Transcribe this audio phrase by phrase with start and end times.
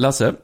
[0.00, 0.34] Lasse,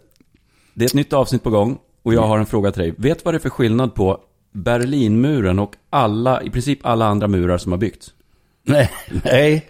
[0.74, 2.95] det är ett nytt avsnitt på gång och jag har en fråga till dig.
[2.97, 4.21] Vet vad det är för skillnad på
[4.53, 8.14] Berlinmuren och alla, i princip alla andra murar som har byggts?
[8.62, 8.90] Nej,
[9.24, 9.66] nej.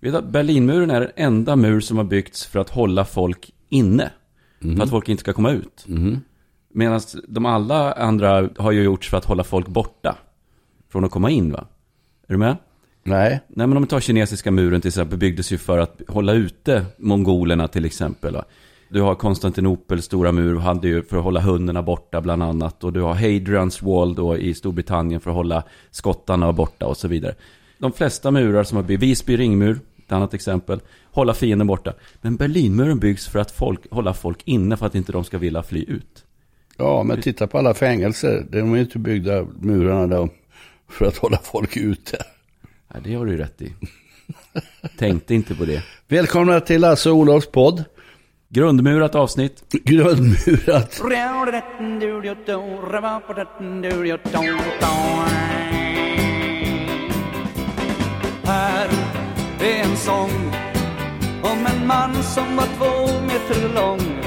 [0.00, 3.52] Vet du att Berlinmuren är den enda mur som har byggts för att hålla folk
[3.68, 4.10] inne.
[4.60, 5.86] För att folk inte ska komma ut.
[6.72, 10.16] Medan de alla andra har ju gjorts för att hålla folk borta.
[10.88, 11.66] Från att komma in va?
[12.26, 12.56] Är du med?
[13.02, 13.40] Nej.
[13.48, 16.86] Nej men om vi tar kinesiska muren till exempel byggdes ju för att hålla ute
[16.98, 18.34] mongolerna till exempel.
[18.34, 18.44] Va?
[18.90, 22.84] Du har Konstantinopels stora mur, hade ju för att hålla hundarna borta bland annat.
[22.84, 27.08] Och du har Hadrians wall då i Storbritannien för att hålla skottarna borta och så
[27.08, 27.34] vidare.
[27.78, 30.80] De flesta murar som har byggts, Visby ringmur, ett annat exempel,
[31.12, 31.94] hålla fienden borta.
[32.20, 35.62] Men Berlinmuren byggs för att folk, hålla folk inne för att inte de ska vilja
[35.62, 36.24] fly ut.
[36.76, 38.46] Ja, men titta på alla fängelser.
[38.50, 40.28] De är inte byggda, murarna där,
[40.90, 42.18] för att hålla folk ute.
[42.88, 43.72] Nej, det har du ju rätt i.
[44.98, 45.82] Tänkte inte på det.
[46.08, 47.84] Välkomna till Lasse Olofs podd.
[48.50, 49.72] Grundmurat avsnitt.
[49.72, 51.00] Grundmurat.
[58.44, 58.88] Här
[59.60, 60.30] är en sång
[61.42, 64.17] om en man som var två meter lång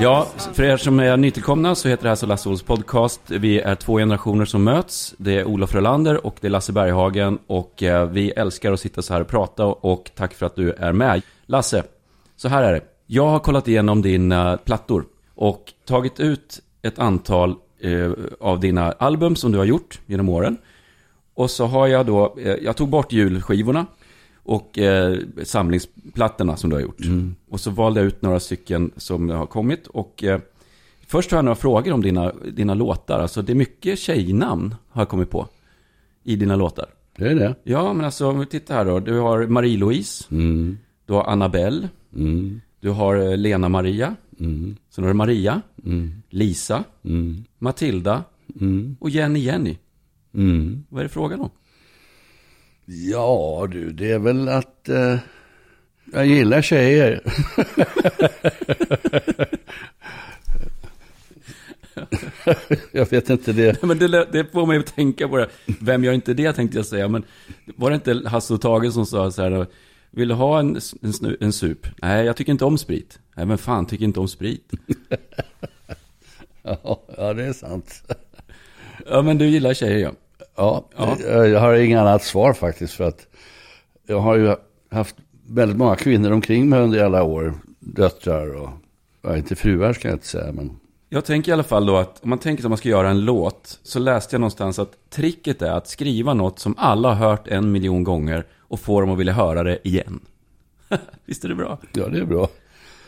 [0.00, 3.20] Ja, för er som är nytillkomna så heter det här så Lasse Ols podcast.
[3.26, 5.14] Vi är två generationer som möts.
[5.18, 7.38] Det är Olof Rölander och det är Lasse Berghagen.
[7.46, 10.72] Och eh, vi älskar att sitta så här och prata och tack för att du
[10.72, 11.22] är med.
[11.46, 11.82] Lasse,
[12.36, 12.80] så här är det.
[13.06, 18.92] Jag har kollat igenom dina eh, plattor och tagit ut ett antal eh, av dina
[18.92, 20.56] album som du har gjort genom åren.
[21.34, 23.86] Och så har jag då, jag tog bort julskivorna
[24.44, 27.00] och eh, samlingsplattorna som du har gjort.
[27.48, 29.86] Och så valde jag ut några stycken som har kommit.
[29.86, 30.40] Och eh,
[31.06, 33.20] först har jag några frågor om dina, dina låtar.
[33.20, 35.48] Alltså det är mycket tjejnamn har jag kommit på
[36.24, 36.86] i dina låtar.
[37.16, 37.54] Det är det.
[37.64, 39.00] Ja, men alltså om vi tittar här då.
[39.00, 40.78] Du har Marie-Louise, Mm.
[41.06, 42.60] du har Annabelle, Mm.
[42.80, 44.76] du har eh, Lena-Maria, Mm.
[44.90, 46.22] sen har du Maria, Mm.
[46.30, 47.44] Lisa, Mm.
[47.58, 48.24] Matilda
[48.60, 48.96] Mm.
[49.00, 49.76] och Jenny-Jenny.
[50.34, 50.84] Mm.
[50.88, 51.50] Vad är det frågan om?
[52.84, 55.16] Ja, du, det är väl att eh,
[56.12, 57.20] jag gillar tjejer.
[62.92, 63.82] jag vet inte det.
[63.82, 65.48] Men det, det får mig att tänka på det.
[65.80, 67.08] Vem gör inte det tänkte jag säga.
[67.08, 67.24] Men
[67.76, 69.66] var det inte Hasse och Tage som sa så här.
[70.10, 70.80] Vill du ha en, en,
[71.12, 71.86] snu- en sup?
[72.02, 73.18] Nej, jag tycker inte om sprit.
[73.34, 74.70] Nej, men fan tycker inte om sprit.
[76.64, 78.02] Ja, ja, det är sant.
[79.06, 80.12] Ja, men du gillar tjejer ja.
[80.56, 81.16] Ja, Ja.
[81.26, 82.94] Jag, har inget annat svar faktiskt.
[82.94, 83.26] För att
[84.06, 84.54] jag har ju
[84.90, 87.54] haft väldigt många kvinnor omkring mig under alla år.
[87.78, 88.70] Döttrar och,
[89.22, 90.52] ja, inte fruar ska jag inte säga.
[90.52, 90.76] Men
[91.08, 93.20] Jag tänker i alla fall då att om man tänker att man ska göra en
[93.24, 93.78] låt.
[93.82, 97.72] Så läste jag någonstans att tricket är att skriva något som alla har hört en
[97.72, 98.46] miljon gånger.
[98.58, 100.20] Och få dem att vilja höra det igen.
[101.26, 101.78] Visst är det bra?
[101.92, 102.48] ja, det är bra.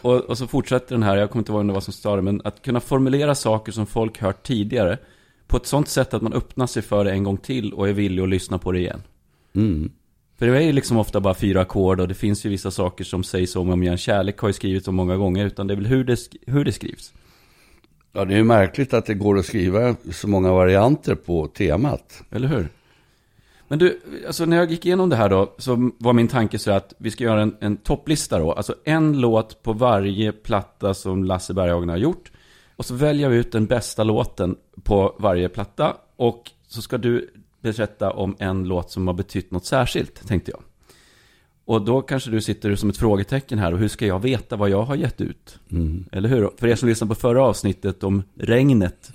[0.02, 2.62] Och, och så fortsätter den här, jag kommer inte ihåg var som det, men att
[2.62, 4.98] kunna formulera saker som folk hört tidigare
[5.46, 7.92] på ett sånt sätt att man öppnar sig för det en gång till och är
[7.92, 9.02] villig att lyssna på det igen.
[9.54, 9.92] Mm.
[10.38, 13.04] För det är ju liksom ofta bara fyra ackord och det finns ju vissa saker
[13.04, 13.96] som sägs om och om igen.
[13.96, 16.72] Kärlek har ju skrivits om många gånger, utan det är väl hur det, hur det
[16.72, 17.12] skrivs.
[18.12, 22.22] Ja, det är ju märkligt att det går att skriva så många varianter på temat.
[22.30, 22.68] Eller hur?
[23.68, 26.70] Men du, alltså när jag gick igenom det här då, så var min tanke så
[26.70, 28.52] att vi ska göra en, en topplista då.
[28.52, 32.30] Alltså en låt på varje platta som Lasse Berghagen har gjort.
[32.76, 35.96] Och så väljer vi ut den bästa låten på varje platta.
[36.16, 37.30] Och så ska du
[37.60, 40.60] berätta om en låt som har betytt något särskilt, tänkte jag.
[41.66, 43.72] Och då kanske du sitter som ett frågetecken här.
[43.72, 45.58] Och hur ska jag veta vad jag har gett ut?
[46.12, 46.50] Eller hur?
[46.56, 49.10] För er som lyssnade på förra avsnittet om regnet.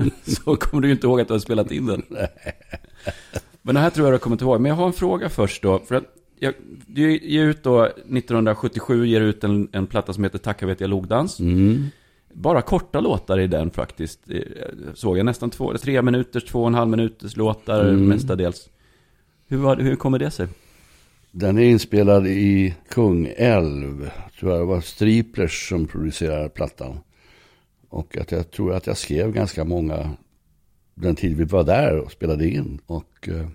[0.22, 2.02] så kommer du ju inte ihåg att du har spelat in den.
[3.62, 4.60] Men det här tror jag du har kommit ihåg.
[4.60, 5.78] Men jag har en fråga först då.
[5.78, 6.04] För att
[6.38, 6.54] jag,
[6.86, 10.90] du ger ut då, 1977 ger ut en, en platta som heter Tacka vet jag
[10.90, 11.40] logdans.
[12.38, 14.30] Bara korta låtar i den faktiskt.
[14.30, 14.40] eh,
[14.94, 18.68] Såg jag nästan två, tre minuters, två och en halv minuters låtar mestadels.
[19.48, 20.48] Hur, var, hur kommer det sig?
[21.30, 24.10] Den är inspelad i Kungälv.
[24.40, 26.98] Tror jag det var Striplers som producerade plattan.
[27.88, 30.10] Och att jag tror att jag skrev ganska många
[30.94, 32.80] den tid vi var där och spelade in.
[32.86, 33.46] Och eh,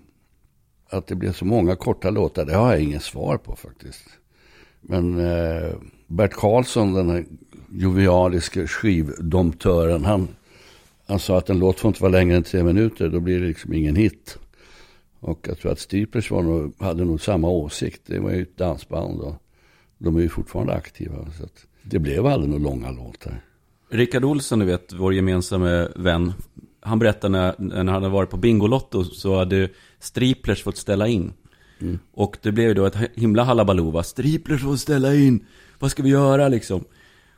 [0.89, 4.03] att det blev så många korta låtar, det har jag ingen svar på faktiskt.
[4.81, 5.73] Men eh,
[6.07, 7.25] Bert Karlsson, den här
[7.71, 10.27] jovialiske skivdomptören, han,
[11.07, 13.47] han sa att en låt får inte vara längre än tre minuter, då blir det
[13.47, 14.37] liksom ingen hit.
[15.19, 18.01] Och jag tror att Striplers var nog, hade nog samma åsikt.
[18.05, 19.35] Det var ju ett dansband och
[19.97, 21.31] de är ju fortfarande aktiva.
[21.37, 21.47] Så
[21.81, 23.41] det blev aldrig några långa låtar.
[23.89, 26.33] Rickard Olsson, du vet, vår gemensamma vän.
[26.79, 29.69] Han berättade när, när han hade varit på Bingolotto så hade
[29.99, 31.33] Striplers fått ställa in.
[32.11, 34.03] Och det blev ju då ett himla halabaloo, va?
[34.03, 35.45] Stripler får ställa in,
[35.79, 36.83] vad ska vi göra liksom?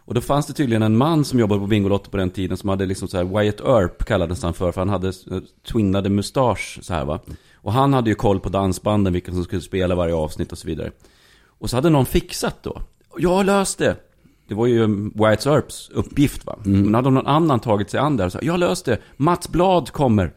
[0.05, 2.69] Och då fanns det tydligen en man som jobbade på Bingolotto på den tiden som
[2.69, 5.39] hade liksom så här, Wyatt Earp kallades han för, för han hade eh,
[5.71, 7.19] twinnade mustasch så här va.
[7.55, 10.67] Och han hade ju koll på dansbanden, vilka som skulle spela varje avsnitt och så
[10.67, 10.91] vidare.
[11.59, 12.81] Och så hade någon fixat då.
[13.17, 13.95] Jag har löst det.
[14.47, 16.55] Det var ju Wyatt Earps uppgift va.
[16.63, 18.97] Men hade någon annan tagit sig an där och sagt, jag har löst det.
[19.17, 20.33] Mats Blad kommer.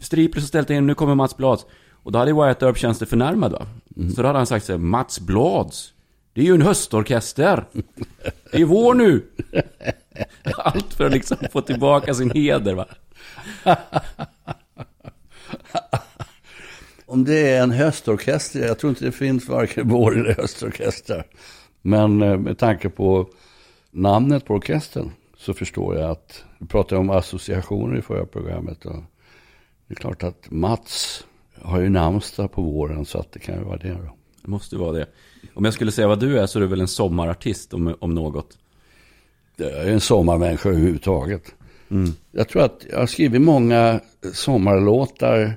[0.00, 1.66] Striplers har ställt in, nu kommer Mats Blads.
[1.92, 3.66] Och då hade Wyatt Earp känt sig förnärmad va.
[4.14, 5.92] Så då hade han sagt så här, Mats Blads.
[6.36, 7.64] Det är ju en höstorkester.
[8.52, 9.26] Det är vår nu.
[10.58, 12.86] Allt för att liksom få tillbaka sin heder va.
[17.06, 21.24] Om det är en höstorkester, jag tror inte det finns varken vår eller höstorkester.
[21.82, 23.28] Men eh, med tanke på
[23.90, 28.84] namnet på orkestern så förstår jag att, vi pratade om associationer i förra programmet.
[28.86, 29.02] Och
[29.86, 31.24] det är klart att Mats
[31.62, 34.15] har ju namnsdag på våren så att det kan ju vara det då.
[34.46, 35.06] Det måste vara det.
[35.54, 38.14] Om jag skulle säga vad du är så är du väl en sommarartist om, om
[38.14, 38.58] något.
[39.56, 41.54] Jag är en sommarmänniska överhuvudtaget.
[42.32, 44.00] Jag tror att jag har skrivit många
[44.32, 45.56] sommarlåtar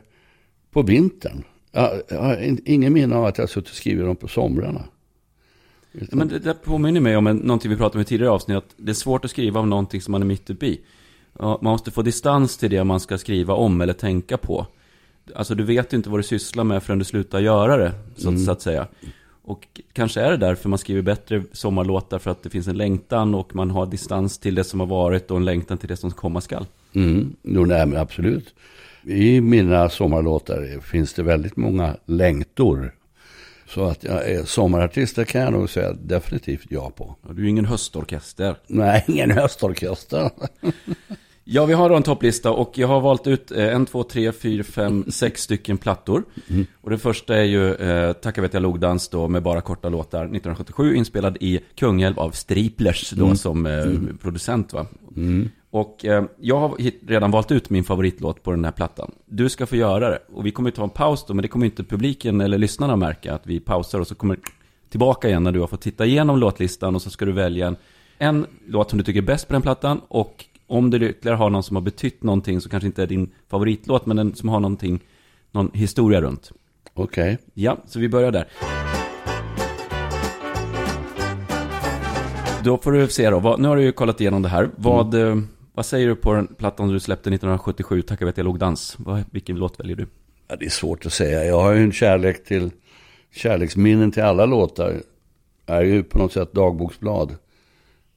[0.72, 1.44] på vintern.
[1.72, 4.28] Jag, jag har in- ingen minne av att jag har suttit och skrivit dem på
[4.28, 4.84] somrarna.
[5.92, 8.58] Men det, det påminner mig om en, någonting vi pratade om i tidigare avsnitt.
[8.58, 10.82] Att det är svårt att skriva om någonting som man är mitt uppe i.
[11.40, 14.68] Man måste få distans till det man ska skriva om eller tänka på.
[15.36, 18.38] Alltså du vet ju inte vad du sysslar med förrän du slutar göra det, så,
[18.38, 18.88] så att säga.
[19.42, 23.36] Och kanske är det därför man skriver bättre sommarlåtar för att det finns en längtan
[23.36, 26.12] och man har distans till det som har varit och en längtan till det som
[26.12, 26.66] komma skall.
[26.94, 28.54] Mm, jo, nej, men absolut.
[29.04, 32.96] I mina sommarlåtar finns det väldigt många längtor.
[33.68, 37.16] Så att jag är sommarartist, det kan jag nog säga definitivt ja på.
[37.22, 38.56] Och du är ingen höstorkester.
[38.68, 40.30] Nej, ingen höstorkester.
[41.52, 44.32] Ja, vi har då en topplista och jag har valt ut eh, en, två, tre,
[44.32, 46.24] fyra, fem, sex stycken plattor.
[46.82, 50.20] Och den första är ju eh, Tacka vet jag logdans då med bara korta låtar
[50.20, 53.86] 1977 inspelad i Kungälv av Striplers då som eh,
[54.22, 54.86] producent va.
[55.70, 59.12] Och eh, jag har redan valt ut min favoritlåt på den här plattan.
[59.26, 60.20] Du ska få göra det.
[60.34, 63.34] Och vi kommer ta en paus då, men det kommer inte publiken eller lyssnarna märka
[63.34, 64.40] att vi pausar och så kommer
[64.90, 67.76] tillbaka igen när du har fått titta igenom låtlistan och så ska du välja en,
[68.18, 71.50] en låt som du tycker är bäst på den plattan och om du ytterligare har
[71.50, 74.60] någon som har betytt någonting som kanske inte är din favoritlåt men den som har
[74.60, 75.00] någonting,
[75.52, 76.52] någon historia runt.
[76.94, 77.38] Okej.
[77.54, 78.48] Ja, så vi börjar där.
[82.64, 84.70] Då får du se då, nu har du ju kollat igenom det här.
[84.76, 85.38] Vad, eh,
[85.74, 88.98] vad säger du på den plattan du släppte 1977, Tacka vet jag låg dans?
[89.32, 90.08] Vilken låt väljer du?
[90.48, 91.46] Ja, det är svårt att säga.
[91.46, 92.72] Jag har ju en kärlek till,
[93.32, 95.02] kärleksminnen till alla låtar.
[95.66, 97.36] Jag är ju på något sätt dagboksblad.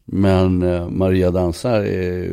[0.05, 2.31] Men eh, Maria dansar är.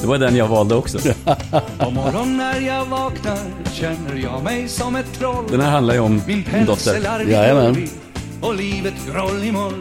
[0.00, 0.98] Det var den jag valde också.
[1.78, 3.38] På morgon när jag vaknar
[3.72, 7.28] känner jag mig som ett troll Den här handlar ju om Min dotter.
[7.30, 7.88] Jajamän.
[8.42, 9.74] och livet groll i moll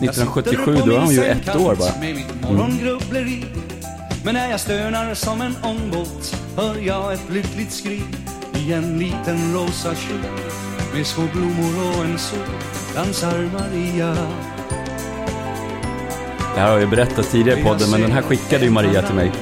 [0.00, 2.00] 1977, då var hon ju ett år bara.
[2.00, 3.44] Med mitt morgongrubbleri
[4.24, 8.02] Men när jag stönar som en ångbåt Hör jag ett lyckligt skri
[8.66, 10.20] I en liten rosa kjol
[10.94, 12.38] Med små blommor och en sol
[12.94, 14.14] Dansar Maria
[16.54, 19.14] Det här har jag berättat tidigare i podden, men den här skickade ju Maria till
[19.14, 19.32] mig.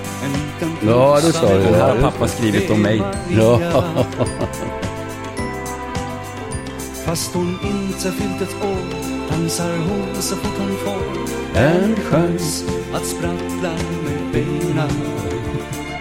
[0.87, 1.63] Ja, det sa du.
[1.63, 3.03] Den här har pappa skrivit om mig.
[3.39, 3.61] Ja.
[7.05, 8.85] Fast hon inte fyllt ett år
[9.31, 11.03] Dansar hon så fort hon får
[11.61, 12.65] En chans.
[12.95, 13.71] att sprattla
[14.05, 14.91] med benen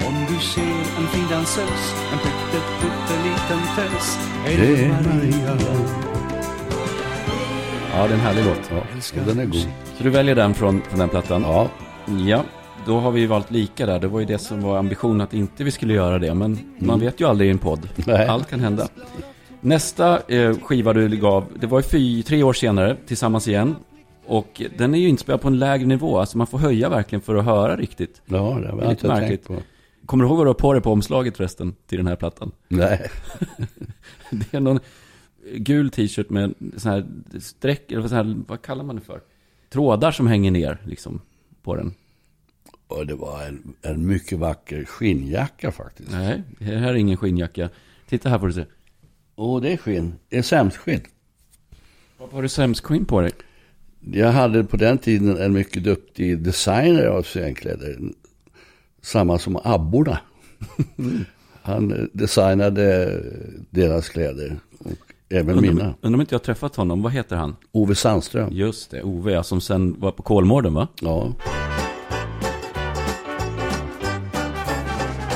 [0.08, 0.62] Om du ser
[0.98, 5.58] en fin dansös En pytteliten tös Är Det Maria
[8.00, 8.72] Ja, det är en härlig låt.
[9.15, 9.68] Ja, den är god.
[9.98, 11.41] Så du väljer den från, från den plattan?
[11.41, 11.70] Ja,
[12.27, 12.44] Ja,
[12.86, 14.00] då har vi valt lika där.
[14.00, 16.34] Det var ju det som var ambitionen att inte vi skulle göra det.
[16.34, 17.89] Men man vet ju aldrig i en podd.
[17.96, 18.27] Nej.
[18.27, 18.88] Allt kan hända.
[19.62, 23.75] Nästa eh, skiva du gav, det var ju fy, tre år senare, tillsammans igen.
[24.25, 26.20] Och den är ju inspelad på en lägre nivå.
[26.20, 28.22] Alltså man får höja verkligen för att höra riktigt.
[28.25, 29.48] ja det har jag inte märkligt.
[29.48, 29.56] tänkt på.
[30.06, 32.51] Kommer du ihåg vad du har på dig på omslaget förresten till den här plattan?
[32.68, 33.10] Nej.
[34.32, 34.79] Det är någon
[35.53, 37.06] gul t-shirt med sån här
[37.39, 39.22] streck, eller vad, så här, vad kallar man det för?
[39.70, 41.22] Trådar som hänger ner liksom
[41.63, 41.94] på den.
[42.88, 46.12] Och det var en, en mycket vacker skinnjacka faktiskt.
[46.12, 47.70] Nej, det här är ingen skinnjacka.
[48.08, 48.65] Titta här får du se.
[49.36, 50.13] Åh, det är skinn.
[50.29, 51.01] Det är sämskskinn.
[52.18, 53.32] Vad har du sämskskinn på dig?
[54.00, 58.00] Jag hade på den tiden en mycket duktig designer av scenkläder.
[59.01, 60.20] Samma som abborna.
[61.62, 63.13] Han designade
[63.70, 64.60] deras kläder.
[64.79, 65.94] Och även Undrar, mina.
[66.02, 67.02] undrar om inte jag har träffat honom.
[67.02, 67.56] Vad heter han?
[67.72, 68.50] Ove Sandström.
[68.52, 70.88] Just det, Ove, ja, som sen var på Kolmården va?
[71.02, 71.34] Ja.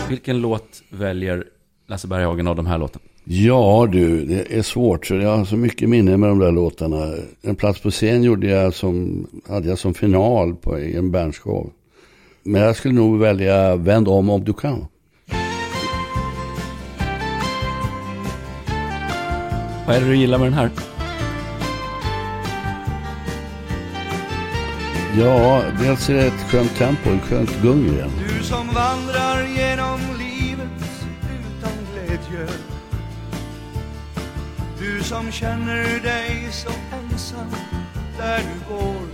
[0.10, 1.44] Vilken låt väljer
[1.88, 3.06] Lasse Berghagen av de här låtarna?
[3.26, 5.06] Ja du, det är svårt.
[5.06, 7.14] För jag har så mycket minne med de där låtarna.
[7.42, 11.70] En plats på scen gjorde jag som, hade jag som final på en bandshow.
[12.44, 14.86] Men jag skulle nog välja Vänd om om du kan.
[19.88, 20.70] Vad är det du gillar med den här?
[25.18, 28.12] Ja, dels är det ett skönt tempo, ett skönt gung i den.
[28.28, 32.48] Du som vandrar genom livet utan glädje
[34.80, 37.56] Du som känner dig så ensam
[38.18, 39.08] där du går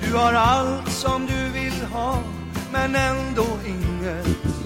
[0.00, 2.18] Du har allt som du vill ha
[2.72, 4.61] men ändå inget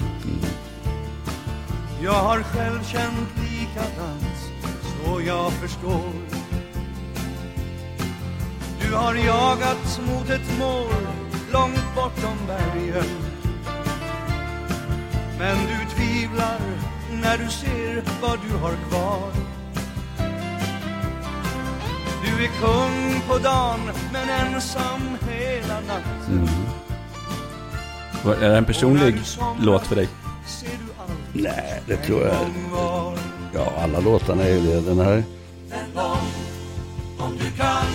[2.03, 4.37] Jag har själv känt likadant
[5.05, 6.13] så jag förstår.
[8.81, 11.07] Du har jagat mot ett mål
[11.53, 13.05] långt bortom bergen.
[15.39, 16.59] Men du tvivlar
[17.23, 19.31] när du ser vad du har kvar.
[22.25, 23.81] Du är kung på dagen
[24.13, 25.01] men ensam
[25.31, 26.49] hela natten.
[28.25, 29.21] Vad- Är det en personlig
[29.61, 30.09] låt för dig?
[31.43, 32.37] Nej, det tror jag.
[33.55, 34.81] Ja, alla låtarna är ju det.
[34.81, 35.23] Den här.
[35.71, 36.19] Vänd om,
[37.19, 37.87] om du kan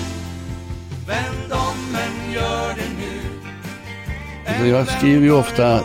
[1.08, 3.22] Vänd om, men gör det nu
[4.48, 5.84] Alltså, jag skriver ju ofta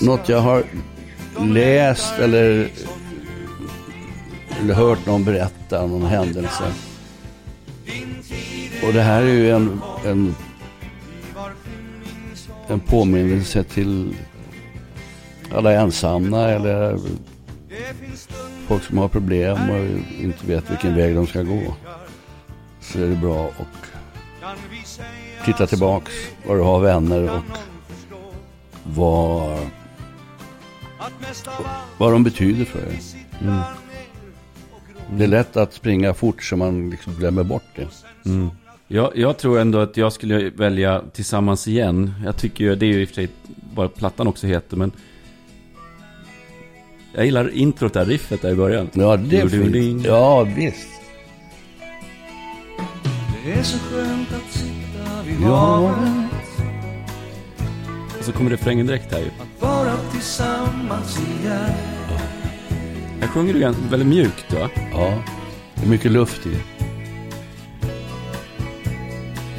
[0.00, 0.64] något jag har
[1.40, 2.70] läst eller,
[4.60, 6.64] eller hört någon berätta om någon händelse.
[8.86, 10.34] Och det här är ju en, en,
[12.68, 14.14] en påminnelse till
[15.54, 16.98] alla ensamma eller
[18.66, 19.86] folk som har problem och
[20.22, 21.74] inte vet vilken väg de ska gå.
[22.80, 23.88] Så är det bra att
[25.44, 26.12] titta tillbaks
[26.46, 27.42] var du har vänner och
[28.84, 29.58] vad,
[31.98, 33.00] vad de betyder för dig.
[35.12, 37.88] Det är lätt att springa fort så man liksom glömmer bort det.
[38.88, 42.14] Jag, jag tror ändå att jag skulle välja Tillsammans igen.
[42.24, 43.28] Jag tycker ju, det är ju i och för sig
[43.74, 44.92] vad plattan också heter, men
[47.14, 48.90] jag gillar introt där, riffet där i början.
[48.92, 50.06] Ja, det är fint.
[50.06, 50.88] Ja, visst.
[53.44, 55.56] Det är så skönt att sitta vid Ja.
[55.56, 56.30] havet
[58.18, 59.26] Och så kommer refrängen direkt här ju.
[59.26, 61.72] Att vara tillsammans igen
[63.20, 64.68] Här sjunger du ganska, väldigt mjukt va?
[64.92, 65.22] Ja,
[65.74, 66.56] det är mycket luft i.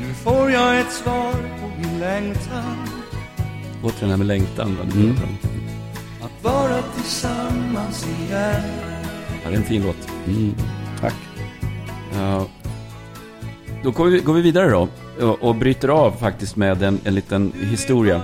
[0.01, 2.77] Nu får jag ett svar på min längtan
[3.83, 4.75] Återigen det här med längtan.
[4.75, 4.85] Va?
[4.93, 5.15] Du Mm.
[6.43, 8.89] Vara tillsammans igen
[9.43, 10.09] Ja, det är en fin låt.
[10.27, 10.55] Mm.
[11.01, 11.15] Tack.
[12.13, 12.47] Ja.
[13.83, 14.87] Då går vi, går vi vidare då.
[15.21, 18.23] Och, och bryter av faktiskt med en, en liten historia.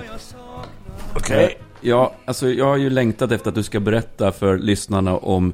[1.16, 1.58] Okej.
[1.80, 5.52] Ja, alltså jag har ju längtat efter att du ska berätta för lyssnarna om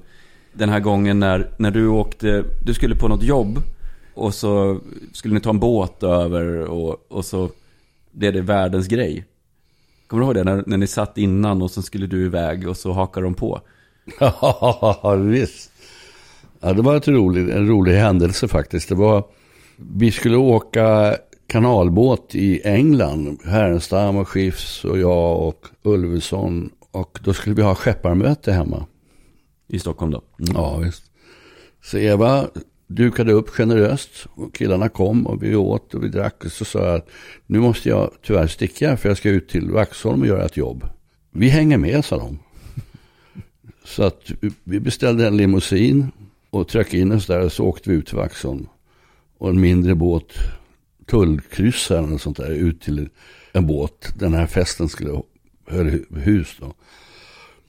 [0.52, 3.58] den här gången när, när du åkte, du skulle på något jobb
[4.14, 4.80] och så
[5.12, 7.50] skulle ni ta en båt över och, och så
[8.10, 9.24] blev det världens grej.
[10.12, 10.54] Kommer du ihåg det?
[10.54, 13.60] När, när ni satt innan och så skulle du iväg och så hakade de på.
[14.20, 15.70] Ja, visst.
[16.60, 18.88] Ja, det var ett rolig, en rolig händelse faktiskt.
[18.88, 19.24] Det var,
[19.76, 21.16] vi skulle åka
[21.46, 23.38] kanalbåt i England.
[23.44, 26.70] Härenstam och Schiffs och jag och Ulveson.
[26.90, 28.86] Och då skulle vi ha skepparmöte hemma.
[29.68, 30.22] I Stockholm då.
[30.36, 31.04] Ja, visst.
[31.82, 32.46] Så Eva
[32.94, 36.44] dukade upp generöst och killarna kom och vi åt och vi drack.
[36.44, 37.08] Och så sa jag att
[37.46, 40.84] nu måste jag tyvärr sticka för jag ska ut till Vaxholm och göra ett jobb.
[41.30, 42.38] Vi hänger med, sa de.
[43.84, 44.30] Så att
[44.64, 46.10] vi beställde en limousin
[46.50, 48.66] och tryckte in oss där och så åkte vi ut till Vaxholm.
[49.38, 50.32] Och en mindre båt,
[51.06, 53.08] tullkryssaren och sånt där, ut till
[53.52, 54.14] en båt.
[54.18, 55.20] Den här festen skulle
[55.66, 56.74] hu- hus då.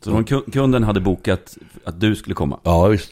[0.04, 2.60] Så de, ku- kunden hade bokat att du skulle komma.
[2.64, 3.12] Ja, visst.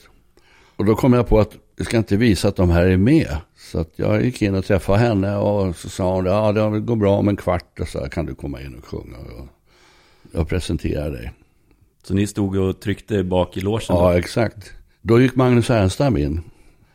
[0.75, 3.38] Och då kom jag på att jag ska inte visa att de här är med.
[3.58, 6.96] Så att jag gick in och träffade henne och så sa hon, ja det går
[6.96, 9.18] bra om en kvart och så här, kan du komma in och sjunga.
[9.18, 9.48] Och
[10.32, 11.32] jag presenterar dig.
[12.04, 14.18] Så ni stod och tryckte bak i logen Ja, då?
[14.18, 14.72] exakt.
[15.02, 16.42] Då gick Magnus Härenstam in.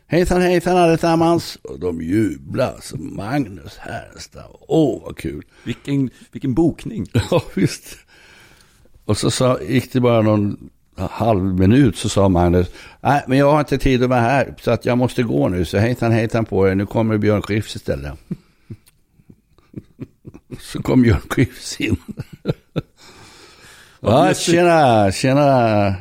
[0.07, 1.57] Hejsan hejsan allesammans.
[1.63, 2.81] Och de jublade.
[2.81, 5.43] Så Magnus Härenstam, åh vad kul.
[5.63, 7.05] Vilken, vilken bokning.
[7.31, 7.97] Ja, visst.
[9.05, 12.67] Och så sa, gick det bara någon halv minut så sa Magnus,
[13.01, 15.65] nej men jag har inte tid att vara här så att jag måste gå nu
[15.65, 18.13] så hejsan hejsan på er, nu kommer Björn Skifs istället.
[20.59, 21.97] så kom Björn Skifs in.
[23.99, 25.95] ja, tjena, tjena.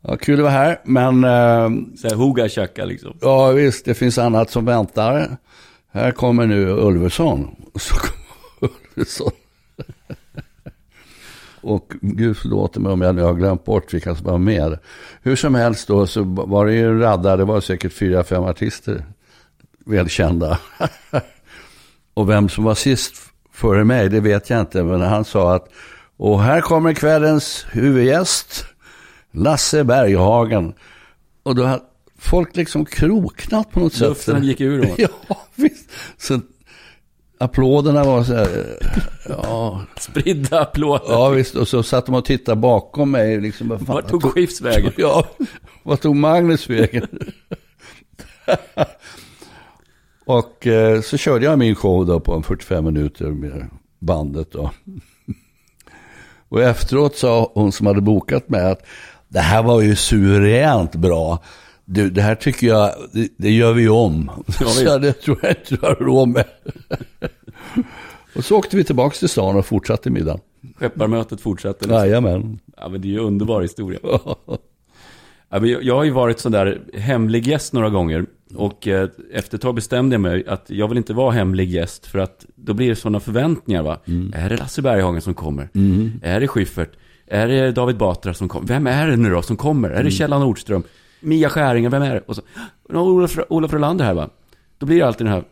[0.00, 3.18] Ja, kul att vara här, men eh, Så här hoga liksom.
[3.20, 5.36] ja visst, det finns annat som väntar.
[5.92, 7.56] Här kommer nu Ulveson.
[7.72, 9.32] Och så kommer Ulveson.
[11.66, 14.78] Och gud förlåter mig om jag nu har glömt bort vilka som var med.
[15.22, 19.04] Hur som helst då så var det ju radda, det var säkert fyra, fem artister.
[19.86, 20.58] Välkända.
[22.14, 23.14] och vem som var sist
[23.52, 24.82] före mig, det vet jag inte.
[24.82, 25.68] Men han sa att,
[26.16, 28.64] och här kommer kvällens huvudgäst,
[29.30, 30.74] Lasse Berghagen.
[31.42, 31.80] Och då har
[32.18, 34.08] folk liksom kroknat på något sätt.
[34.08, 34.94] Luften gick ur dem.
[35.28, 35.90] ja, visst.
[36.18, 36.40] Så
[37.38, 38.48] applåderna var så här,
[39.28, 39.82] ja.
[40.00, 41.04] Spridda applåder.
[41.08, 41.54] Ja, visst.
[41.54, 43.40] Och så satt de och tittade bakom mig.
[43.40, 44.92] Liksom, vad fan- Vart tog Skifs vägen?
[44.96, 45.26] Ja,
[45.82, 47.06] vad tog Magnus vägen?
[50.26, 53.66] och eh, så körde jag min show då på en 45 minuter med
[53.98, 54.70] bandet då.
[56.48, 58.86] och efteråt sa hon som hade bokat mig att
[59.28, 61.42] det här var ju suveränt bra.
[61.88, 64.30] Du, det här tycker jag, det, det gör vi om.
[64.60, 66.44] Ja, så det tror jag inte du har råd med.
[68.36, 70.40] och så åkte vi tillbaka till stan och fortsatte middagen.
[70.76, 71.84] Skepparmötet fortsatte.
[71.84, 71.98] Liksom.
[71.98, 72.58] Jajamän.
[72.76, 73.98] Ja, men det är ju en underbar historia.
[74.02, 78.26] Ja, men jag, jag har ju varit sån där hemlig gäst några gånger.
[78.54, 82.06] Och eh, efter ett tag bestämde jag mig att jag vill inte vara hemlig gäst.
[82.06, 83.98] För att då blir det sådana förväntningar va.
[84.34, 85.68] Är det Lasse Berghagen som kommer?
[86.22, 86.90] Är det Schyffert?
[87.26, 88.66] Är det David Batra som kommer?
[88.66, 89.90] Vem är det nu då som kommer?
[89.90, 90.82] Är det Kjell Nordström?
[91.26, 92.20] Mia Skäringer, vem är det?
[92.26, 92.42] Och så,
[92.88, 94.30] "Ja, Olof, Olof Rolander här va.
[94.78, 95.44] Då blir det alltid den här,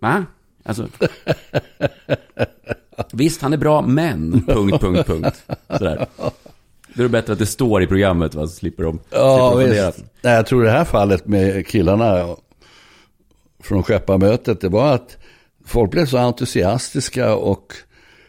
[0.00, 0.24] va?
[0.64, 0.88] Alltså.
[3.12, 4.42] Visst, han är bra, men...
[4.46, 5.44] Punkt, punkt, punkt.
[5.78, 6.06] Sådär.
[6.94, 8.46] Då är det bättre att det står i programmet, va?
[8.46, 10.04] Så slipper de, Ja, slipper de visst.
[10.22, 12.36] Nej, jag tror det här fallet med killarna
[13.62, 15.16] från skepparmötet, det var att
[15.64, 17.72] folk blev så entusiastiska och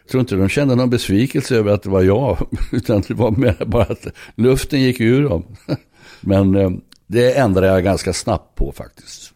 [0.02, 2.38] jag tror inte de kände någon besvikelse över att det var jag,
[2.72, 5.44] utan det var mer bara att luften gick ur dem.
[6.20, 6.70] Men eh,
[7.08, 9.32] det ändrade jag ganska snabbt på faktiskt.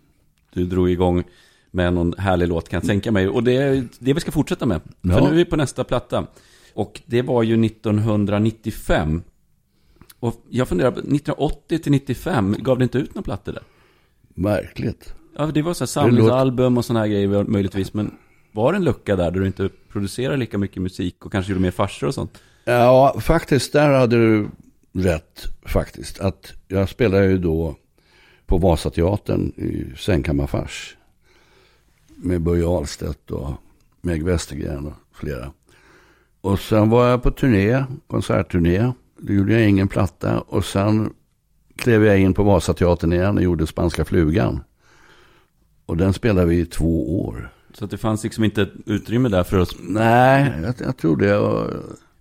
[0.52, 1.24] Du drog igång
[1.70, 3.28] med någon härlig låt kan jag tänka mig.
[3.28, 4.80] Och det är det vi ska fortsätta med.
[5.02, 5.20] För Ja.
[5.24, 6.26] nu är vi på nästa platta.
[6.74, 9.22] Och det var ju 1995.
[10.20, 13.62] Och jag funderar, på 1980 till 95, gav det inte ut några plattor där?
[14.34, 15.14] Märkligt.
[15.36, 17.94] Ja, det var så här samlingsalbum och sådana här grejer möjligtvis.
[17.94, 18.14] Men
[18.52, 21.62] var det en lucka där, där du inte producerade lika mycket musik och kanske gjorde
[21.62, 22.38] mer farsor och sånt?
[22.64, 24.48] Ja, faktiskt, där hade du
[24.92, 26.20] rätt faktiskt.
[26.20, 27.76] Att jag spelade ju då
[28.46, 30.96] på Vasateatern i Sängkammarfars.
[32.16, 33.52] Med Börje Ahlstedt och
[34.00, 35.52] Meg Westergren och flera.
[36.40, 38.92] Och sen var jag på turné, konsertturné.
[39.18, 40.40] Då gjorde jag ingen platta.
[40.40, 41.14] Och sen
[41.76, 44.60] klev jag in på Vasateatern igen och gjorde Spanska flugan.
[45.86, 47.52] Och den spelade vi i två år.
[47.74, 49.76] Så det fanns liksom inte utrymme där för oss.
[49.80, 51.36] Nej, jag, jag tror det.
[51.36, 51.70] Och,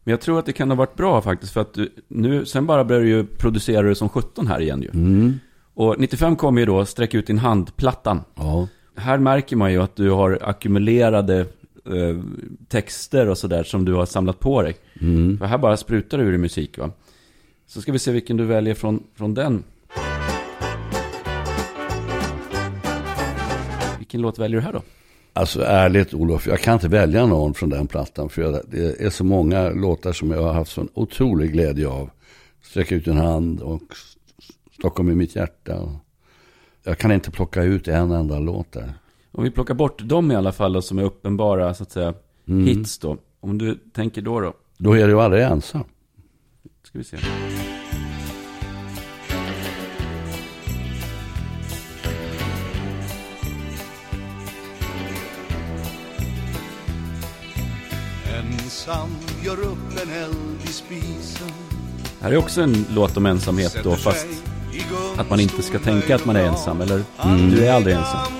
[0.04, 1.54] Men jag tror att det kan ha varit bra faktiskt.
[1.54, 4.82] För att du, nu, sen bara började du ju producera det som 17 här igen
[4.82, 4.90] ju.
[4.94, 5.40] mm,
[5.74, 8.22] Och 95 kom ju då, sträck ut din hand-plattan.
[8.36, 8.68] ja.
[8.96, 11.40] Här märker man ju att du har ackumulerade
[11.86, 12.20] eh,
[12.68, 14.76] texter och sådär som du har samlat på dig.
[15.02, 15.38] Mm.
[15.38, 16.92] För här bara sprutar du ur i musik va.
[17.68, 19.64] Så ska vi se vilken du väljer från, från den.
[23.98, 24.82] Vilken låt väljer du här då?
[25.34, 28.30] Alltså ärligt Olof, jag kan inte välja någon från den plattan.
[28.30, 32.10] För jag, det är så många låtar som jag har haft sån otrolig glädje av.
[32.62, 33.82] Sträcka ut en hand och
[34.80, 36.00] Stockholm i mitt hjärta.
[36.84, 38.94] Jag kan inte plocka ut en enda låt där.
[39.32, 42.13] Om vi plockar bort dem i alla fall då, som är uppenbara så att säga
[42.48, 42.65] Mm.
[42.65, 43.17] hits då.
[43.39, 44.54] Om du tänker då då.
[44.78, 45.84] Då är du aldrig ensam.
[46.84, 47.17] Ska vi se.
[58.82, 59.10] Ensam
[59.44, 61.52] gör upp en eld i spisen.
[62.22, 64.28] Här är också en låt om ensamhet då, fast
[65.17, 66.82] att man inte ska tänka att man är ensam.
[66.82, 67.04] Eller?
[67.56, 68.34] du är aldrig ensam.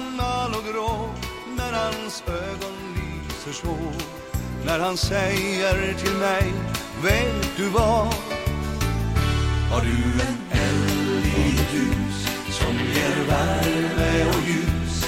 [4.66, 6.54] När han säger till mig
[7.04, 8.14] Vet du vad?
[9.72, 15.06] Har du en eld i ditt hus Som ger värme och ljus?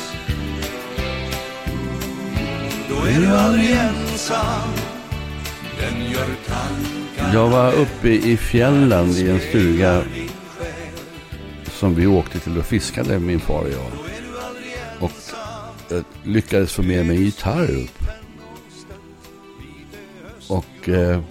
[2.89, 4.72] Då är du aldrig ensam
[7.33, 10.03] jag var uppe i fjällen i en stuga
[11.65, 13.91] som vi åkte till och fiskade, min far och jag.
[14.99, 15.11] Och
[15.89, 18.03] jag lyckades få med mig en gitarr upp.
[20.49, 21.21] Och, eh,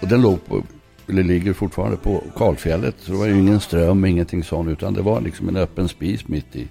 [0.00, 0.62] och den låg på,
[1.08, 2.94] eller ligger fortfarande på kalfjället.
[2.98, 6.28] Så det var ju ingen ström, ingenting sånt, utan det var liksom en öppen spis
[6.28, 6.68] mitt i.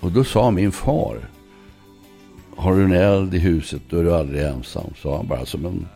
[0.00, 1.28] Och då sa min far,
[2.56, 4.94] har du en eld i huset då är du aldrig ensam.
[5.02, 5.86] Sa han bara som en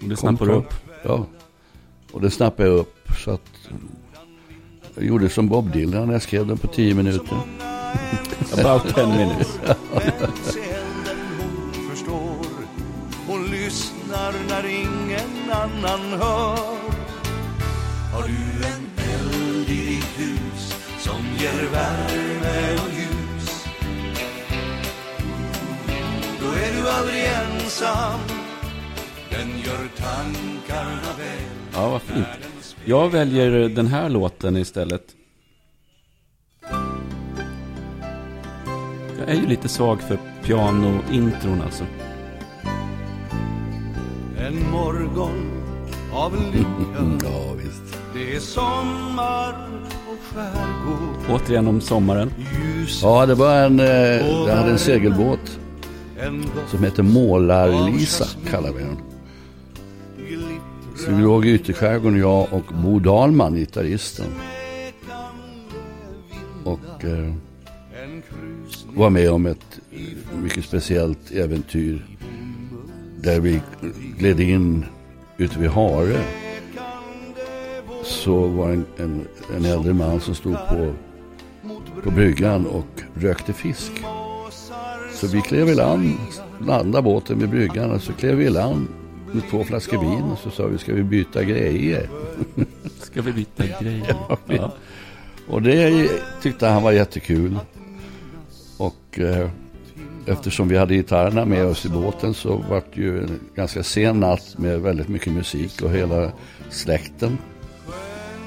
[0.00, 0.74] Ja, Det snappar du upp.
[1.02, 1.26] Ja,
[2.12, 3.68] och det snappade jag upp så att
[4.94, 7.38] jag gjorde som Bob Dylan, jag skrev den på tio minuter.
[8.58, 9.58] About 10 minutes.
[11.74, 12.36] hon förstår
[13.26, 14.34] Hon lyssnar
[15.52, 16.78] annan hör.
[18.12, 23.66] Har du en eld i ditt hus som ger värme och ljus?
[26.40, 28.20] Då är du aldrig ensam,
[31.80, 32.26] Ja, vad fint.
[32.84, 35.02] Jag väljer den här låten istället.
[39.18, 41.84] Jag är ju lite svag för piano-intron alltså.
[44.38, 45.50] En morgon
[46.12, 47.96] av lycka, Ja, visst.
[48.14, 49.68] det är sommar
[50.08, 51.40] och skärgård.
[51.42, 52.32] Återigen om sommaren.
[53.02, 55.58] Ja, det var en, eh, jag hade en segelbåt
[56.70, 58.96] som heter Målar-Lisa, kallar vi den.
[61.04, 64.26] Så vi låg i ytterskärgården, jag och Bo Dahlman, gitarristen.
[66.64, 67.34] Och eh,
[68.94, 69.80] var med om ett
[70.42, 72.06] mycket speciellt äventyr.
[73.20, 73.60] Där vi
[74.18, 74.84] gled in
[75.36, 76.20] ute vid Hare.
[78.04, 80.94] Så var en, en, en äldre man som stod på,
[82.02, 83.92] på bryggan och rökte fisk.
[85.14, 86.14] Så vi klev i land,
[86.66, 88.88] landade båten vid bryggan och så klev vi i land
[89.32, 92.08] med två flaskor vin och så sa vi, ska vi byta grejer?
[93.00, 94.16] Ska vi byta grejer?
[94.46, 94.72] Ja.
[95.48, 96.10] Och det
[96.42, 97.58] tyckte han var jättekul.
[98.76, 99.50] Och eh,
[100.26, 104.20] eftersom vi hade gitarrerna med oss i båten så var det ju en ganska sen
[104.20, 106.32] natt med väldigt mycket musik och hela
[106.70, 107.38] släkten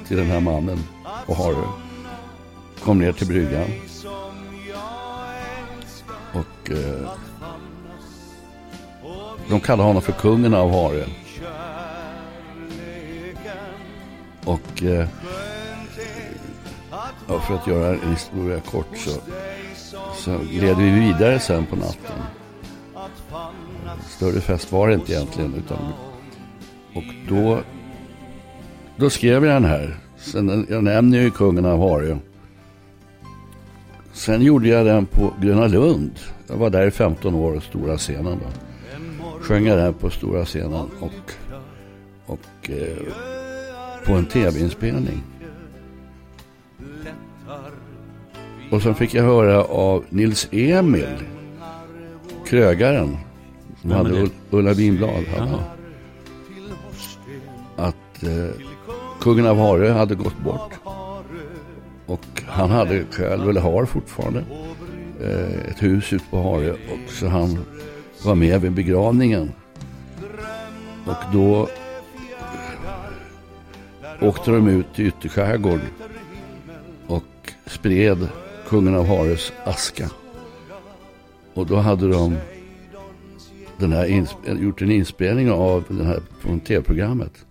[0.08, 0.80] till den här mannen
[1.26, 1.67] och Harry
[2.80, 3.67] kom ner till bryggan.
[6.34, 7.10] Och eh,
[9.50, 11.04] de kallade honom för kungen av Harö.
[14.46, 15.08] Och eh,
[17.28, 19.12] ja, för att göra en historia kort så,
[20.16, 22.22] så gled vi vidare sen på natten.
[24.10, 25.54] Större fest var det inte egentligen.
[25.54, 25.78] Utan,
[26.96, 27.60] och då,
[28.98, 29.98] då skrev jag den här.
[30.18, 32.18] Sen, jag nämner ju kungen av Harö.
[34.14, 36.12] Sen gjorde jag den på Gröna Lund.
[36.48, 38.73] Jag var där i 15 år och stora scenen då.
[39.44, 41.12] Sjöng jag den på stora scenen och,
[42.26, 42.98] och eh,
[44.06, 45.24] på en tv-inspelning.
[48.72, 51.08] Och sen fick jag höra av Nils Emil,
[52.46, 53.18] krögaren,
[53.82, 54.10] som hade?
[54.10, 55.24] Ull- Ulla Vinblad.
[55.38, 55.60] hade.
[57.78, 58.50] Att eh,
[59.22, 60.72] kungen av Harö hade gått bort.
[62.06, 64.44] Och han hade själv, eller har fortfarande,
[65.22, 66.72] eh, ett hus ute på Harö.
[66.72, 67.66] Och så han
[68.26, 69.52] var med vid begravningen.
[71.06, 71.70] Och då
[74.22, 75.88] åkte de ut till ytterskärgården
[77.08, 78.28] och spred
[78.68, 80.10] kungen av Hares aska.
[81.54, 82.38] Och då hade de
[83.78, 84.28] den här
[84.62, 87.46] gjort en inspelning av den här från tv-programmet.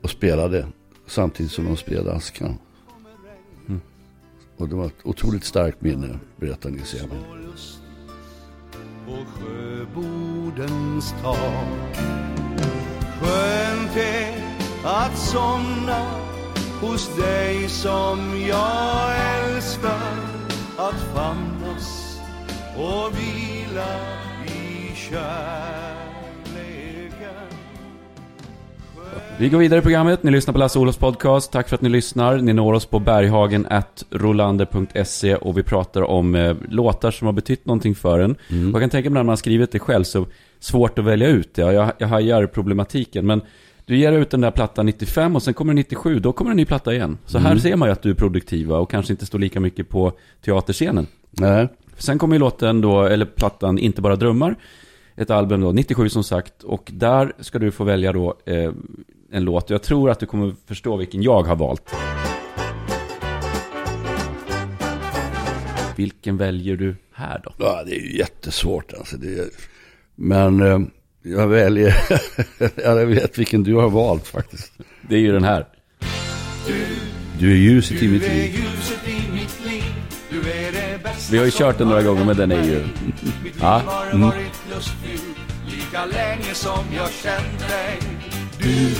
[0.00, 0.66] Och spelade
[1.06, 2.58] samtidigt som de spred askan.
[4.56, 7.18] Och det var ett otroligt starkt minne, berättar Nils Emil
[9.06, 11.96] på sjöbodens tak.
[13.20, 14.34] Skönt är
[14.84, 16.06] att somna
[16.80, 20.18] hos dig som jag älskar.
[20.76, 22.20] Att famnas
[22.76, 23.94] och vila
[24.46, 25.93] i kärlek
[29.38, 30.22] Vi går vidare i programmet.
[30.22, 31.52] Ni lyssnar på Lasse Olofs podcast.
[31.52, 32.38] Tack för att ni lyssnar.
[32.38, 37.94] Ni når oss på berghagen.rolander.se och vi pratar om eh, låtar som har betytt någonting
[37.94, 38.36] för en.
[38.50, 38.70] Mm.
[38.70, 40.26] Jag kan tänka mig när man har skrivit det själv så
[40.58, 41.62] svårt att välja ut det.
[41.62, 43.26] Ja, jag, jag hajar problematiken.
[43.26, 43.40] Men
[43.86, 46.64] du ger ut den där plattan 95 och sen kommer 97, då kommer en ny
[46.64, 47.18] platta igen.
[47.26, 47.60] Så här Mm.
[47.60, 50.12] ser man ju att du är produktiva och kanske inte står lika mycket på
[50.44, 51.06] teaterscenen.
[51.30, 54.56] Nej, Sen kommer ju låten då, eller plattan Inte bara drömmar.
[55.16, 56.62] Ett album då, 97 som sagt.
[56.62, 58.72] Och där ska du få välja då eh,
[59.34, 59.70] en låt.
[59.70, 61.94] Jag tror att du kommer förstå vilken jag har valt.
[65.96, 67.52] Vilken väljer du här då?
[67.58, 69.16] ja, det är ju jättesvårt alltså.
[69.16, 69.46] Det är...
[70.14, 70.78] Men eh,
[71.22, 71.94] jag väljer,
[72.84, 74.72] jag vet vilken du har valt faktiskt.
[75.08, 75.66] Det är ju den här.
[76.66, 76.74] Du
[77.38, 78.60] Du är ljuset i mitt liv.
[80.30, 82.80] Du är det bästa Vi har ju kört den några gånger, men den är ju...
[83.06, 84.30] Mitt liv Ja, har mm.
[85.66, 88.23] lika länge som jag känt dig.
[88.64, 88.90] Du,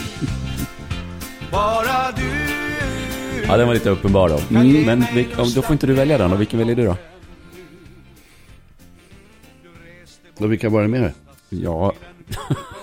[1.53, 2.31] bara du.
[3.49, 4.41] Ja, den var lite uppenbar då.
[4.49, 4.67] Men
[5.15, 6.33] vil- om- då får inte du välja den.
[6.33, 6.97] Och vilken väljer du då?
[10.39, 11.13] Och vilka var det med?
[11.49, 11.93] Ja,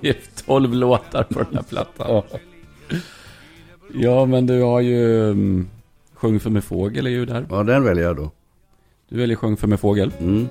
[0.00, 2.22] det är 12 låtar på den här plattan.
[3.94, 5.06] Ja, men du har ju...
[5.20, 5.68] um,
[6.14, 7.46] Sjung för mig fågel är ju där.
[7.50, 8.30] Ja, den väljer jag då.
[9.08, 10.12] Du väljer Sjung för mig fågel.
[10.18, 10.48] Mm.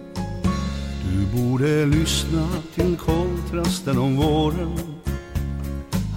[1.12, 4.78] Du borde lyssna till kontrasten om våren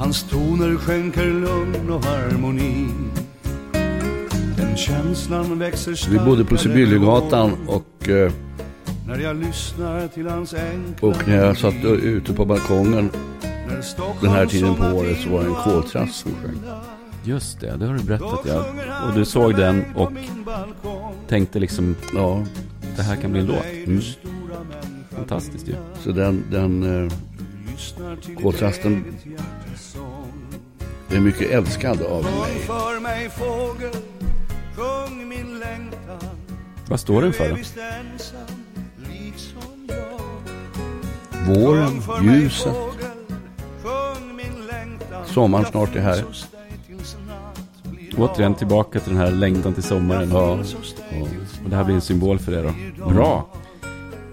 [0.02, 2.88] Hans toner skänker lugn och harmoni
[4.56, 8.32] Den känslan växer Vi bodde på Sibyllegatan och, eh,
[9.06, 13.10] När jag lyssnar till hans enkla och när jag satt ute på balkongen
[14.20, 16.60] den här tiden på året så var det en koltrast som sjöng.
[17.24, 18.64] Just det, det har du berättat ja.
[19.08, 20.12] Och du såg den och
[21.28, 22.44] tänkte liksom, Ja,
[22.96, 23.64] det här kan bli en låt.
[23.86, 24.02] Mm.
[25.10, 25.74] Fantastiskt ju.
[26.04, 27.12] så den, den eh,
[28.42, 29.04] koltrasten
[31.16, 32.59] är mycket älskad av mig.
[32.66, 34.03] för mig fågel
[34.77, 36.29] Sjung min längtan
[36.88, 37.57] Vad står den för då?
[41.46, 42.75] Våren, ljuset,
[45.27, 46.25] sommaren snart är här.
[48.16, 50.31] Återigen tillbaka till den här längtan till sommaren.
[50.33, 50.59] Ja.
[51.64, 52.72] Och det här blir en symbol för det då.
[53.09, 53.48] Bra.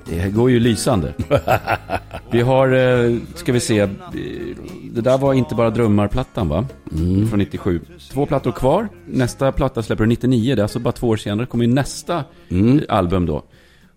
[0.06, 1.14] Det går ju lysande.
[2.32, 3.90] Vi har, eh, ska vi se, eh,
[4.92, 6.66] det där var inte bara drömmarplattan va?
[7.30, 7.82] Från 97.
[8.12, 8.88] Två plattor kvar.
[9.06, 11.46] Nästa platta släpper du 99, det är alltså bara två år senare.
[11.46, 12.82] kommer ju nästa Mm.
[12.90, 13.44] album då.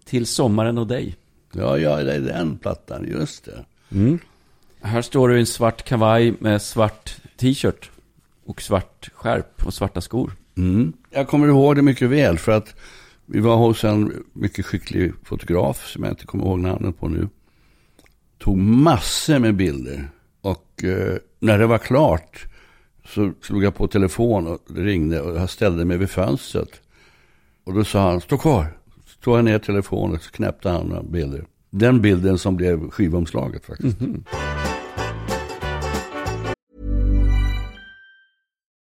[0.05, 1.17] Till sommaren och dig.
[1.53, 3.65] Ja, ja, det är den plattan, just det.
[3.97, 4.19] Mm.
[4.81, 7.91] Här står du i en svart kavaj med svart t-shirt.
[8.47, 10.33] Och svart skärp och svarta skor.
[10.57, 10.93] Mm.
[11.11, 12.75] Jag kommer ihåg det mycket väl för att
[13.27, 17.29] vi var hos en mycket skicklig fotograf som jag inte kommer ihåg namnet på nu.
[18.43, 20.09] Tog massor med bilder
[20.41, 22.47] och eh, när det var klart
[23.05, 26.69] så slog jag på telefon och ringde och jag ställde mig vid fönstret.
[27.65, 28.67] Och då sa han, stå kvar.
[29.07, 31.45] Så tog jag ner telefonen och knäppte han bilder.
[31.71, 34.01] Den bilden som blev skivomslaget faktiskt.
[34.01, 34.25] Mhm.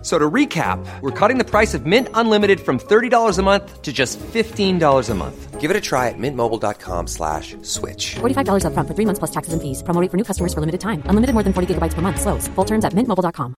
[0.00, 3.82] F- So to recap, we're cutting the price of Mint Unlimited from $30 a month
[3.82, 5.60] to just $15 a month.
[5.60, 8.16] Give it a try at mintmobile.com slash switch.
[8.20, 9.82] $45 upfront for three months plus taxes and fees.
[9.82, 11.02] Promo rate for new customers for limited time.
[11.06, 12.18] Unlimited more than 40 gigabytes per month.
[12.20, 12.48] Slows.
[12.54, 13.54] Full terms at mintmobile.com.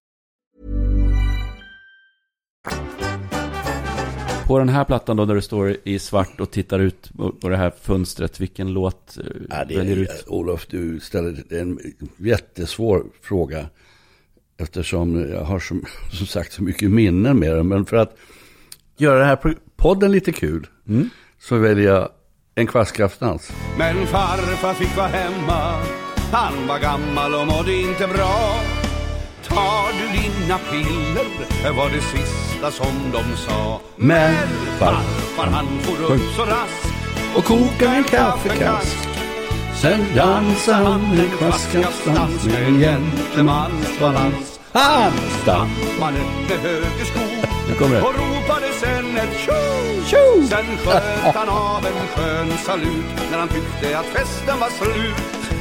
[4.47, 7.49] På den här plattan då, där du står i svart och tittar ut på på
[7.49, 10.23] det här fönstret, vilken låt eh, Ja, det väljer du är, ut?
[10.27, 11.79] Olof, du ställer en
[12.17, 13.65] jättesvår fråga.
[14.57, 17.67] Eftersom jag har som, som sagt så mycket minnen med den.
[17.67, 18.17] Men för att
[18.97, 20.67] göra den här podden lite kul
[21.39, 22.09] så väljer jag
[22.55, 23.51] en kvastkraftdans.
[23.77, 25.81] Men farfar fick vara hemma.
[26.31, 28.59] Han var gammal och mådde inte bra.
[29.47, 31.73] Tar du dina piller?
[31.77, 33.81] Var det sista som de sa.
[33.97, 34.47] Men
[34.79, 36.93] farfar han for upp så raskt.
[37.35, 39.12] Och kokar en kaffekask.
[39.83, 44.59] Sen dansar han en kvastkraftdans med en gentlemans balans.
[44.71, 46.17] Han Stampade
[46.49, 47.19] med höger sko
[47.69, 48.01] Nu kommer det.
[48.01, 50.47] och ropade sen ett tjo!
[50.49, 55.51] Sen sköt han av en skön salut när han tyckte att festen var slut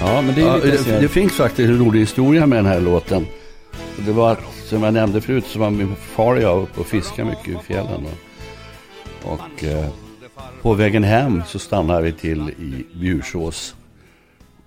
[0.00, 2.80] Ja, men det är Ja, det, det finns faktiskt en rolig historia med den här
[2.80, 3.26] låten.
[3.96, 6.86] Det var att, som jag nämnde förut, så var min far och jag uppe och
[6.86, 8.06] fiskade mycket i fjällen.
[9.22, 9.30] då.
[9.30, 9.86] Och eh,
[10.62, 13.74] på vägen hem så stannade vi till i Bjursås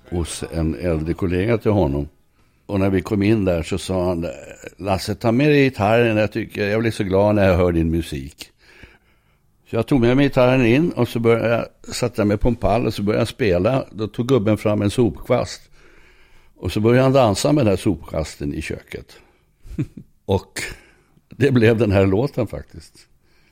[0.09, 2.07] hos en äldre kollega till honom.
[2.65, 4.25] Och när vi kom in där så sa han,
[4.77, 7.91] Lasse ta med dig gitarren, jag, tycker, jag blir så glad när jag hör din
[7.91, 8.51] musik.
[9.69, 12.47] Så jag tog med mig gitarren in och så började jag, satte jag mig på
[12.47, 13.85] en pall och så började jag spela.
[13.91, 15.61] Då tog gubben fram en sopkvast.
[16.55, 19.17] Och så började han dansa med den här sopkvasten i köket.
[20.25, 20.61] och
[21.29, 22.93] det blev den här låten faktiskt.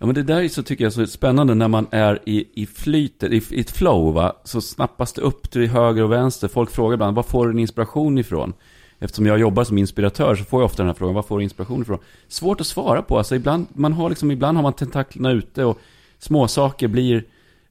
[0.03, 2.65] Ja, men det där är så, tycker jag, så spännande när man är i, i
[2.65, 4.33] flytet, i, i ett flow, va?
[4.43, 6.47] Så snappas det upp till höger och vänster.
[6.47, 8.53] Folk frågar ibland, var får du din inspiration ifrån?
[8.99, 11.43] Eftersom jag jobbar som inspiratör så får jag ofta den här frågan, var får du
[11.43, 11.97] inspiration ifrån?
[12.27, 15.79] Svårt att svara på, alltså ibland, man har liksom, ibland har man tentaklerna ute och
[16.19, 17.23] småsaker blir,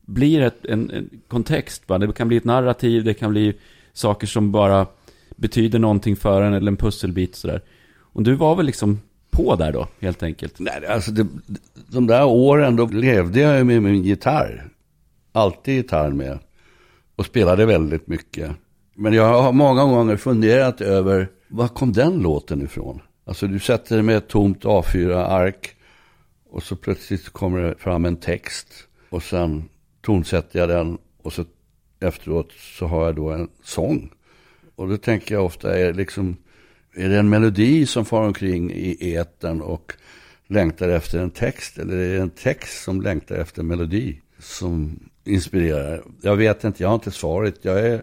[0.02, 1.98] blir ett, en, en kontext, va?
[1.98, 3.54] Det kan bli ett narrativ, det kan bli
[3.92, 4.86] saker som bara
[5.36, 7.62] betyder någonting för en eller en pusselbit sådär.
[7.98, 9.00] Och du var väl liksom
[9.32, 10.58] på där då, helt enkelt?
[10.58, 11.26] Nej, alltså det,
[11.92, 14.68] de där åren då levde jag ju med min gitarr.
[15.32, 16.38] Alltid gitarr med.
[17.16, 18.50] Och spelade väldigt mycket.
[18.94, 23.00] Men jag har många gånger funderat över, var kom den låten ifrån?
[23.24, 25.74] Alltså du sätter dig med ett tomt A4-ark
[26.50, 28.68] och så plötsligt kommer det fram en text.
[29.10, 29.68] Och sen
[30.00, 31.44] tonsätter jag den och så
[32.00, 34.10] efteråt så har jag då en sång.
[34.76, 36.36] Och då tänker jag ofta, är, liksom,
[36.94, 39.92] är det en melodi som far omkring i etern och
[40.52, 41.78] längtar efter en text?
[41.78, 46.02] Eller är det en text som längtar efter en melodi som inspirerar?
[46.22, 47.54] Jag vet inte, jag har inte svaret.
[47.62, 48.02] Jag är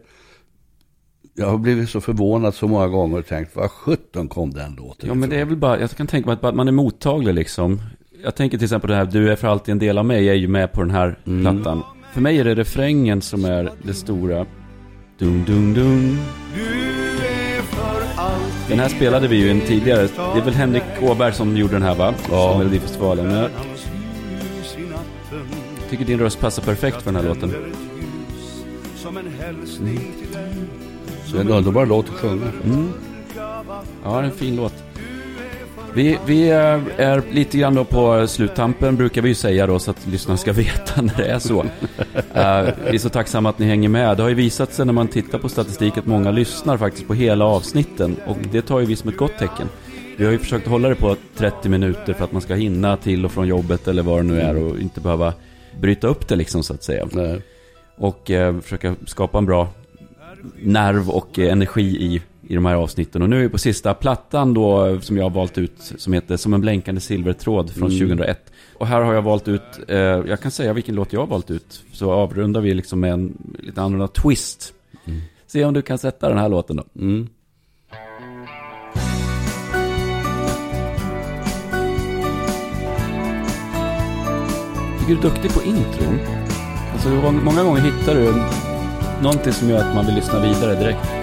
[1.35, 5.09] Jag har blivit så förvånad så många gånger och tänkt, vad sjutton kom den låten
[5.09, 7.81] Ja, men det är väl bara, jag kan tänka mig att man är mottaglig liksom.
[8.23, 10.35] Jag tänker till exempel det här, du är för alltid en del av mig, jag
[10.35, 11.83] är ju med på den här plattan.
[12.13, 14.45] För mig är det refrängen som är det stora.
[15.19, 16.17] Dum, dum, dum.
[18.69, 20.01] Den här spelade vi ju en tidigare.
[20.01, 22.13] Det är väl Henrik Åberg som gjorde den här va?
[22.32, 22.49] Ja.
[22.49, 23.32] Som Melodifestivalen.
[23.32, 23.49] Jag
[25.89, 27.49] tycker din röst passar perfekt för den här låten.
[27.49, 27.62] dig
[31.32, 32.51] Det är en underbar låt att sjunga.
[34.03, 34.73] Ja, det är en fin låt.
[35.93, 39.91] Vi, vi är, är lite grann då på sluttampen brukar vi ju säga då så
[39.91, 41.60] att lyssnarna ska veta när det är så.
[42.34, 44.17] Eh, vi är så tacksamma att ni hänger med.
[44.17, 47.13] Det har ju visat sig när man tittar på statistik att många lyssnar faktiskt på
[47.13, 49.67] hela avsnitten och det tar ju vi som ett gott tecken.
[50.17, 53.25] Vi har ju försökt hålla det på 30 minuter för att man ska hinna till
[53.25, 55.34] och från jobbet eller vad det nu är och inte behöva
[55.80, 57.08] bryta upp det liksom så att säga.
[57.12, 57.41] Nej.
[57.97, 59.67] Och eh, försöka skapa en bra
[60.62, 63.21] nerv och eh, energi i, i de här avsnitten.
[63.21, 66.38] Och nu är vi på sista plattan då som jag har valt ut som heter
[66.38, 68.51] Som en blänkande silvertråd från 2001.
[68.77, 71.51] Och här har jag valt ut, eh, jag kan säga vilken låt jag har valt
[71.51, 71.83] ut.
[71.91, 74.73] Så avrundar vi liksom med en lite annorlunda twist.
[75.47, 76.83] Se om du kan sätta den här låten då.
[76.95, 77.27] Mm.
[85.07, 86.19] du är duktig på intron.
[86.93, 88.33] Alltså, många gånger hittar du
[89.23, 91.18] någonting som gör att man vill lyssna vidare direkt.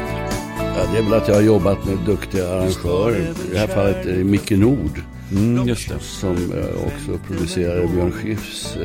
[0.77, 3.21] Ja, det är väl att jag har jobbat med duktiga arrangörer.
[3.21, 5.01] I det här fallet är det Micke Nord.
[5.33, 5.99] Mm, just det.
[6.01, 8.81] Som eh, också producerade Björn Skifs, eh,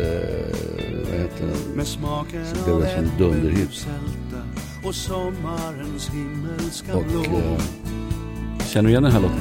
[1.09, 1.75] vad heter den?
[2.55, 3.87] Så blev det som dunderhit.
[6.93, 7.61] och eh,
[8.67, 9.39] Känner du igen den här låten?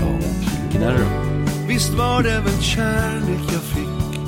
[0.00, 0.98] ja, absolut.
[0.98, 1.66] Då?
[1.68, 4.20] Visst var det väl kärlek jag fick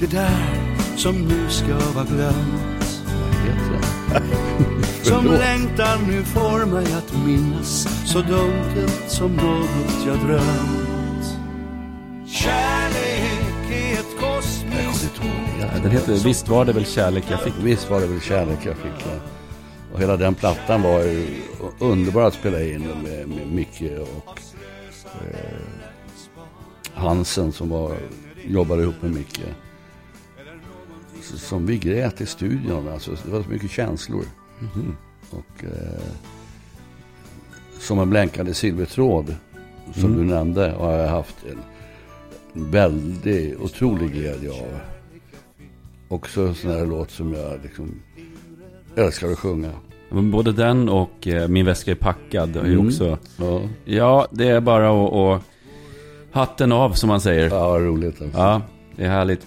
[0.00, 0.54] Det där
[0.96, 3.80] som nu ska vara glömt vad heter
[4.12, 4.74] den?
[5.04, 11.38] Som längtan nu får mig att minnas Så dunkelt som något jag drömt
[12.26, 15.20] Kärlek är ett kosmiskt
[15.60, 17.54] Ja, Den heter Visst var det väl kärlek jag fick.
[17.62, 19.06] Visst var det väl kärlek jag fick.
[19.06, 19.20] Ja.
[19.92, 21.26] Och hela den plattan var ju
[21.78, 24.40] underbar att spela in med, med Micke och
[25.20, 25.58] eh,
[26.94, 27.96] Hansen som var,
[28.44, 29.40] jobbade ihop med Micke.
[31.22, 32.88] Som vi grät i studion.
[32.88, 34.24] Alltså, det var så mycket känslor.
[35.30, 36.02] Och eh,
[37.80, 39.34] som en blänkande silvertråd
[39.94, 44.78] som du nämnde har jag haft en väldigt otrolig glädje av.
[46.08, 47.94] Också en sån här låt som jag liksom
[48.96, 49.70] älskar att sjunga.
[50.10, 52.86] Både den och eh, Min väska är packad är Mm.
[52.86, 53.18] också...
[53.36, 55.12] Ja, Ja, det är bara att...
[55.12, 55.42] att
[56.32, 57.50] hatten av som man säger.
[57.50, 58.38] ja roligt alltså.
[58.38, 58.62] Ja,
[58.96, 59.46] det är härligt.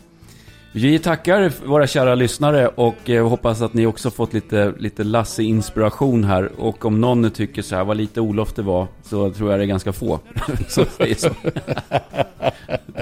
[0.77, 6.23] Vi tackar våra kära lyssnare och eh, hoppas att ni också fått lite, lite Lasse-inspiration
[6.23, 6.51] här.
[6.57, 9.63] Och om någon tycker så här, vad lite Olof det var, så tror jag det
[9.63, 10.19] är ganska få
[10.67, 11.29] som säger så.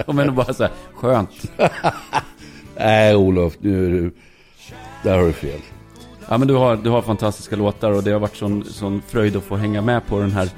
[0.05, 1.51] De är nog bara så här, skönt.
[2.77, 4.11] Nej Olof, nu är du...
[5.03, 5.59] Där har du fel.
[6.29, 9.35] Ja, men du har, du har fantastiska låtar och det har varit sån, sån fröjd
[9.35, 10.49] att få hänga med på den här,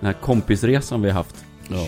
[0.00, 1.44] den här kompisresan vi har haft.
[1.68, 1.86] Ja.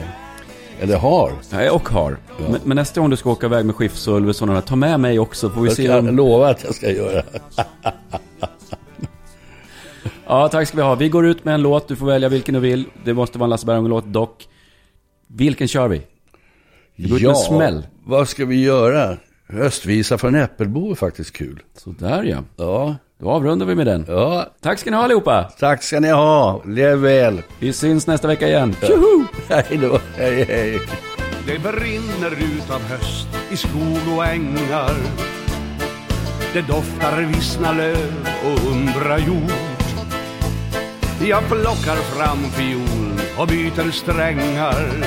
[0.81, 1.33] Eller har.
[1.51, 2.17] Ja, och har.
[2.51, 5.19] Men, men nästa gång du ska åka iväg med Skifs och här, ta med mig
[5.19, 6.17] också, får vi Jag se ska om...
[6.17, 7.23] lova att jag ska göra.
[10.27, 10.95] Ja, tack ska vi ha.
[10.95, 11.89] Vi går ut med en låt.
[11.89, 12.85] Du får välja vilken du vill.
[13.05, 14.49] Det måste vara en Lasse Berghagen-låt dock.
[15.27, 16.03] Vilken kör vi?
[16.97, 17.87] Det går ut med smäll.
[18.05, 19.17] vad ska vi göra?
[19.49, 21.63] Höstvisa från Äppelbo är faktiskt kul.
[21.77, 22.39] Sådär ja.
[22.57, 24.05] Ja, Då avrundar vi med den.
[24.09, 24.47] ja.
[24.61, 25.45] Tack ska ni ha allihopa.
[25.59, 26.63] Tack ska ni ha.
[26.65, 27.43] Lev väl.
[27.59, 28.77] Vi syns nästa vecka igen.
[29.49, 29.99] Hej då.
[30.17, 30.81] Hej, hej.
[31.47, 34.95] Det brinner utav höst i skog och ängar
[36.53, 39.53] Det doftar vissna löv och undra jord
[41.29, 45.05] Jag plockar fram fiol och byter strängar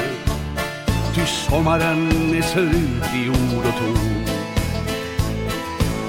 [1.15, 4.20] Ty sommaren är slut i ord och ton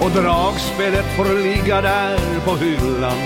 [0.04, 3.18] och dragspelet får ligga där på hyllan.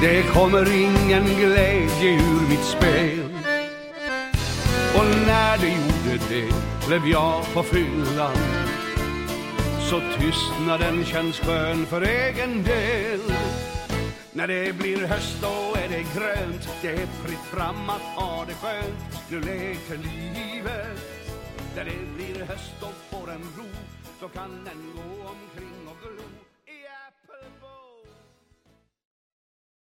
[0.00, 3.34] Det kommer ingen glädje ur mitt spel.
[4.94, 6.54] Och när det gjorde det
[6.86, 8.36] blev jag på fyllan.
[9.90, 13.20] Så tystnaden känns skön för egen del.
[14.32, 16.68] När det blir höst då är det grönt.
[16.82, 19.28] Det är fritt fram att ha det skönt.
[19.28, 20.98] Nu leker livet.
[21.76, 23.91] När det blir höst då får en ro
[24.22, 25.71] då kan den gå omkring.